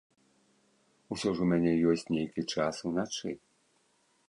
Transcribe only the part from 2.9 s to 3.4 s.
уначы.